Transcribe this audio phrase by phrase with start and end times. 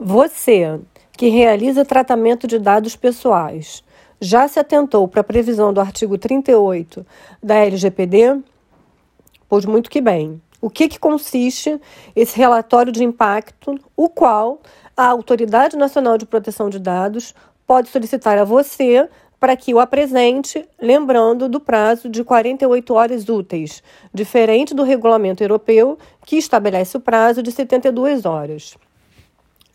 [0.00, 0.78] Você
[1.16, 3.82] que realiza tratamento de dados pessoais
[4.20, 7.04] já se atentou para a previsão do artigo 38
[7.42, 8.40] da LGPD?
[9.48, 10.40] Pois muito que bem.
[10.60, 11.80] O que, que consiste
[12.14, 14.60] esse relatório de impacto, o qual
[14.96, 17.34] a Autoridade Nacional de Proteção de Dados
[17.66, 19.08] pode solicitar a você
[19.40, 23.82] para que o apresente, lembrando do prazo de 48 horas úteis,
[24.14, 28.76] diferente do regulamento europeu, que estabelece o prazo de 72 horas.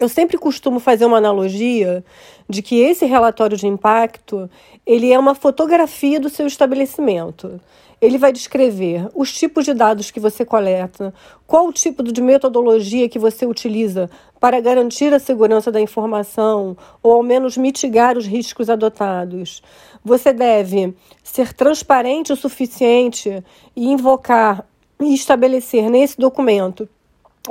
[0.04, 2.04] Eu sempre costumo fazer uma analogia
[2.50, 4.50] de que esse relatório de impacto
[4.86, 7.62] ele é uma fotografia do seu estabelecimento.
[8.02, 11.14] Ele vai descrever os tipos de dados que você coleta,
[11.48, 14.10] qual o tipo de metodologia que você utiliza
[14.42, 19.64] para garantir a segurança da informação ou ao menos mitigar os riscos adotados.
[20.04, 20.94] Você deve
[21.24, 23.42] ser transparente o suficiente
[23.74, 24.68] e invocar
[25.02, 26.90] e estabelecer nesse documento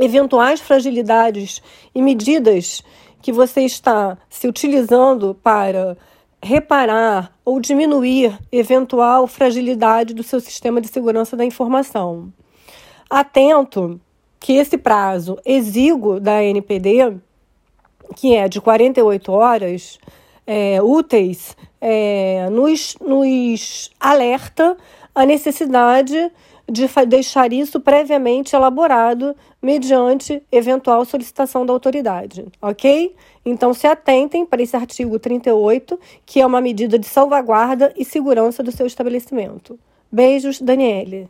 [0.00, 1.62] eventuais fragilidades
[1.94, 2.82] e medidas
[3.20, 5.96] que você está se utilizando para
[6.42, 12.32] reparar ou diminuir eventual fragilidade do seu sistema de segurança da informação.
[13.08, 14.00] Atento
[14.40, 17.16] que esse prazo exíguo da NPD,
[18.16, 19.98] que é de 48 horas
[20.46, 24.76] é, úteis, é, nos, nos alerta
[25.14, 26.30] a necessidade
[26.70, 33.14] de deixar isso previamente elaborado mediante eventual solicitação da autoridade, ok?
[33.44, 38.62] Então se atentem para esse artigo 38, que é uma medida de salvaguarda e segurança
[38.62, 39.78] do seu estabelecimento.
[40.10, 41.28] Beijos, Daniele.